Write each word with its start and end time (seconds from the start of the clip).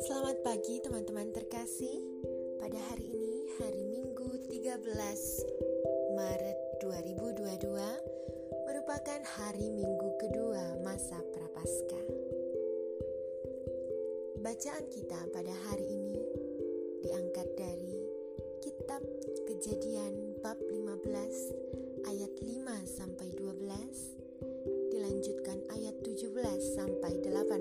Selamat 0.00 0.40
pagi 0.40 0.80
teman-teman 0.80 1.28
terkasih. 1.36 2.00
Pada 2.56 2.80
hari 2.88 3.12
ini 3.12 3.44
hari 3.60 3.84
Minggu 3.84 4.40
13 4.48 4.80
Maret 6.16 6.80
2022 6.80 7.60
Merupakan 8.72 9.20
hari 9.36 9.68
Minggu 9.68 10.16
kedua 10.16 10.80
masa 10.80 11.20
Prapaskah. 11.28 12.06
Bacaan 14.40 14.88
kita 14.88 15.28
pada 15.28 15.52
hari 15.68 15.92
ini 15.92 16.24
diangkat 17.04 17.52
dari 17.52 18.00
Kitab 18.64 19.04
Kejadian 19.44 20.40
bab 20.40 20.56
15 20.56 21.68
ayat 22.08 22.32
5 22.40 22.48
sampai 22.88 23.19
16 26.40 26.72
sampai 26.72 27.20
18 27.20 27.52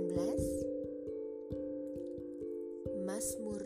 Mazmur 3.04 3.60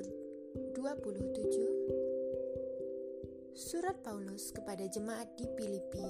27 0.73 3.53
Surat 3.53 3.94
Paulus 4.02 4.49
kepada 4.49 4.89
jemaat 4.89 5.30
di 5.38 5.45
Filipi 5.53 6.09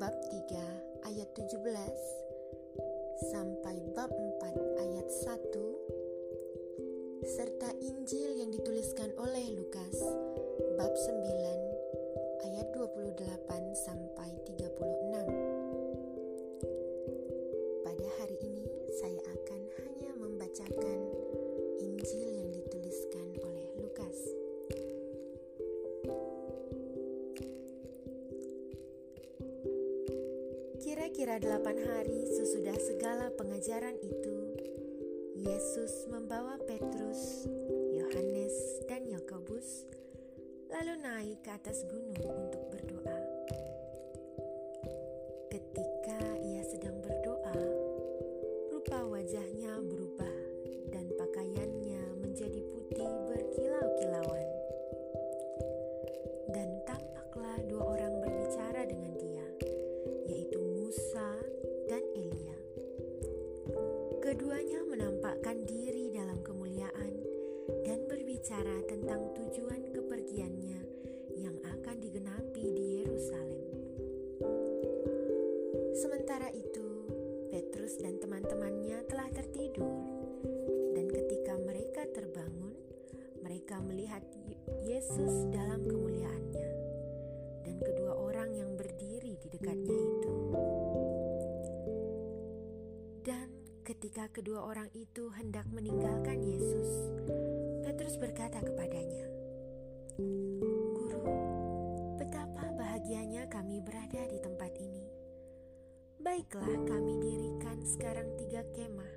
bab 0.00 0.16
3 0.32 1.12
ayat 1.12 1.28
17 1.36 3.28
sampai 3.28 3.76
bab 3.92 4.08
4 4.08 4.88
ayat 4.88 5.04
1 5.04 7.28
serta 7.36 7.76
Injil 7.76 8.40
yang 8.40 8.48
dituliskan 8.48 9.12
oleh 9.20 9.52
Lukas 9.52 10.00
bab 10.80 10.96
9 10.96 12.48
ayat 12.48 12.72
28 12.72 13.20
sampai 13.76 14.32
36 14.48 15.29
Kira-kira 31.20 31.52
delapan 31.52 31.76
hari 31.84 32.24
sesudah 32.32 32.80
segala 32.80 33.28
pengajaran 33.36 33.92
itu, 34.00 34.56
Yesus 35.36 36.08
membawa 36.08 36.56
Petrus, 36.64 37.44
Yohanes, 37.92 38.56
dan 38.88 39.04
Yakobus 39.04 39.84
lalu 40.72 40.96
naik 41.04 41.44
ke 41.44 41.52
atas 41.52 41.84
gunung 41.92 42.24
untuk 42.24 42.69
Sementara 76.00 76.48
itu, 76.56 77.04
Petrus 77.52 78.00
dan 78.00 78.16
teman-temannya 78.16 79.04
telah 79.04 79.28
tertidur, 79.36 80.00
dan 80.96 81.04
ketika 81.12 81.60
mereka 81.60 82.08
terbangun, 82.16 82.72
mereka 83.44 83.84
melihat 83.84 84.24
Yesus 84.80 85.44
dalam 85.52 85.84
kemuliaannya, 85.84 86.70
dan 87.68 87.76
kedua 87.84 88.16
orang 88.16 88.48
yang 88.56 88.80
berdiri 88.80 89.36
di 89.44 89.48
dekatnya 89.52 90.00
itu. 90.00 90.32
Dan 93.20 93.52
ketika 93.84 94.32
kedua 94.32 94.72
orang 94.72 94.88
itu 94.96 95.28
hendak 95.36 95.68
meninggalkan 95.68 96.40
Yesus, 96.40 97.12
Petrus 97.84 98.16
berkata 98.16 98.64
kepadanya, 98.64 99.28
"Guru, 100.96 101.28
betapa 102.16 102.72
bahagianya 102.72 103.52
kami 103.52 103.84
berada 103.84 104.24
di 104.32 104.40
tempat 104.40 104.72
ini. 104.80 104.89
Baiklah, 106.30 106.86
kami 106.86 107.18
dirikan 107.18 107.82
sekarang 107.82 108.38
tiga 108.38 108.62
kemah: 108.70 109.14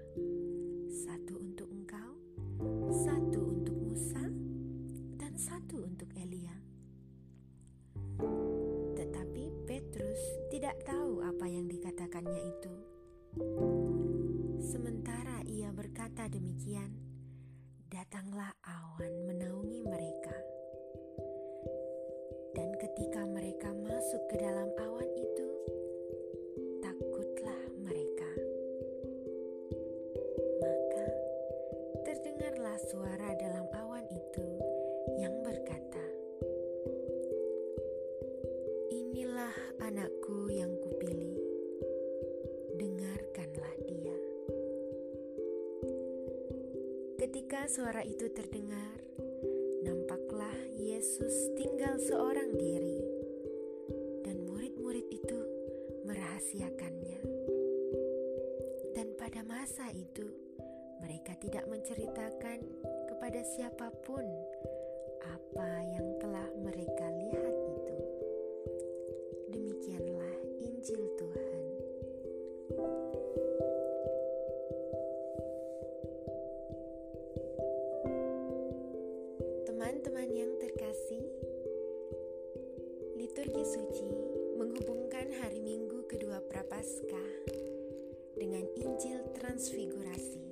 satu 0.89 1.45
untuk 1.45 1.69
engkau, 1.69 2.17
satu 2.89 3.53
untuk 3.53 3.77
Musa, 3.77 4.25
dan 5.21 5.37
satu 5.37 5.85
untuk 5.85 6.09
Elia." 6.17 6.57
Tetapi 8.97 9.45
Petrus 9.69 10.17
tidak 10.49 10.73
tahu 10.89 11.21
apa 11.21 11.45
yang 11.45 11.69
dikatakannya 11.69 12.41
itu. 12.49 12.73
Sementara 14.57 15.45
ia 15.45 15.69
berkata 15.69 16.25
demikian, 16.25 16.97
datanglah 17.93 18.57
awan 18.65 19.13
menaungi 19.29 19.85
mereka. 19.85 20.33
Dan 22.57 22.73
ketika 22.81 23.21
mereka 23.29 23.69
masuk 23.73 24.21
ke 24.33 24.41
dalam 24.41 24.62
Ketika 47.53 47.69
suara 47.69 48.01
itu 48.01 48.25
terdengar, 48.33 48.97
nampaklah 49.85 50.57
Yesus 50.73 51.53
tinggal 51.53 52.01
seorang 52.01 52.49
diri, 52.57 52.97
dan 54.25 54.41
murid-murid 54.41 55.05
itu 55.13 55.37
merahasiakannya. 56.01 57.21
Dan 58.97 59.13
pada 59.21 59.45
masa 59.45 59.85
itu, 59.93 60.25
mereka 60.97 61.37
tidak 61.37 61.69
menceritakan 61.69 62.57
kepada 63.13 63.45
siapa 63.45 63.93
pun 64.01 64.25
apa 65.21 65.69
yang 65.93 66.02
liturgi 83.23 83.63
suci 83.63 84.11
menghubungkan 84.59 85.31
hari 85.39 85.63
Minggu 85.63 86.03
kedua 86.11 86.43
Prapaskah 86.43 87.31
dengan 88.35 88.67
Injil 88.75 89.23
Transfigurasi. 89.39 90.43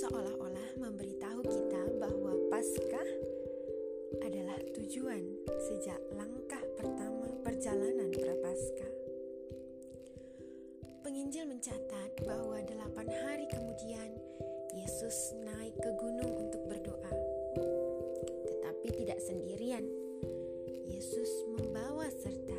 Seolah-olah 0.00 0.80
memberitahu 0.80 1.44
kita 1.44 2.00
bahwa 2.00 2.32
Paskah 2.48 3.08
adalah 4.24 4.56
tujuan 4.72 5.20
sejak 5.68 6.00
langkah 6.16 6.64
pertama 6.80 7.28
perjalanan 7.44 8.08
Prapaskah. 8.08 8.92
Penginjil 11.04 11.44
mencatat 11.44 12.24
bahwa 12.24 12.56
delapan 12.64 13.04
hari 13.20 13.44
kemudian 13.52 14.16
Yesus 14.72 15.36
naik 15.44 15.76
ke 15.76 15.92
gunung 16.00 16.40
untuk 16.40 16.64
berdoa. 16.72 17.12
Tetapi 18.48 18.88
tidak 18.96 19.20
sendirian. 19.20 20.07
Yesus 20.88 21.28
membawa 21.52 22.08
serta 22.08 22.56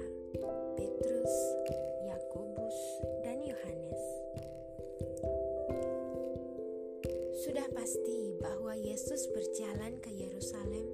Petrus, 0.77 1.33
Yakobus, 2.05 2.77
dan 3.25 3.41
Yohanes. 3.41 4.03
Sudah 7.41 7.65
pasti 7.73 8.37
bahwa 8.37 8.77
Yesus 8.77 9.25
berjalan 9.33 9.97
ke 9.97 10.13
Yerusalem 10.13 10.85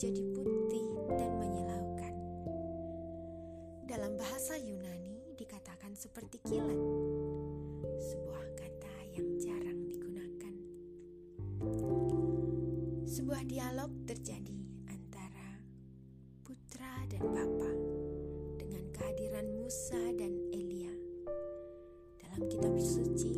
menjadi 0.00 0.24
putih 0.32 0.88
dan 1.12 1.28
menyilaukan. 1.36 2.14
Dalam 3.84 4.16
bahasa 4.16 4.56
Yunani 4.56 5.36
dikatakan 5.36 5.92
seperti 5.92 6.40
kilat, 6.40 6.80
sebuah 8.00 8.46
kata 8.56 8.96
yang 9.12 9.28
jarang 9.36 9.84
digunakan. 9.84 10.54
Sebuah 13.04 13.44
dialog 13.44 13.92
terjadi 14.08 14.88
antara 14.88 15.68
putra 16.48 17.04
dan 17.04 17.20
bapa 17.20 17.72
dengan 18.56 18.88
kehadiran 18.96 19.52
Musa 19.52 20.00
dan 20.16 20.32
Elia. 20.48 20.96
Dalam 22.24 22.48
kitab 22.48 22.72
suci, 22.80 23.36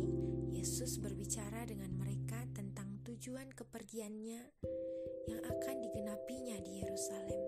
Yesus 0.55 0.95
berbicara 1.03 1.67
dengan 1.67 1.91
mereka 1.99 2.39
tentang 2.55 3.03
tujuan 3.03 3.51
kepergiannya 3.51 4.47
yang 5.27 5.39
akan 5.47 5.75
digenapinya 5.79 6.57
di 6.63 6.83
Yerusalem. 6.83 7.43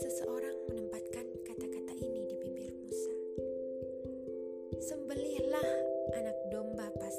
Seseorang 0.00 0.56
menempatkan 0.68 1.26
kata-kata 1.44 1.92
ini 2.00 2.28
di 2.28 2.36
bibir 2.40 2.72
Musa. 2.76 3.14
Sembelihlah 4.80 5.70
anak 6.16 6.38
domba 6.52 6.88
pas 6.96 7.16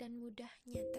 dan 0.00 0.16
mudahnya. 0.16 0.89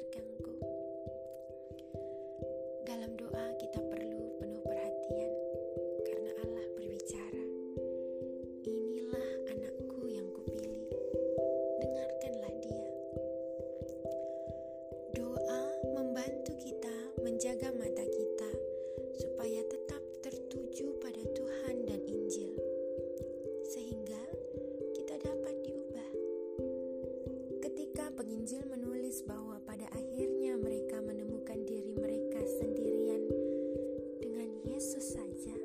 Yesus 34.92 35.16
saja, 35.16 35.56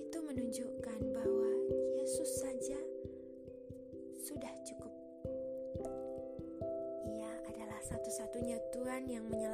itu 0.00 0.18
menunjukkan 0.24 1.12
bahwa 1.12 1.50
Yesus 2.00 2.40
saja 2.40 2.80
sudah 4.16 4.48
cukup. 4.64 4.88
Ia 7.04 7.36
adalah 7.52 7.76
satu-satunya 7.84 8.64
Tuhan 8.72 9.12
yang 9.12 9.28
menyelamatkan 9.28 9.51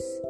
us. 0.00 0.29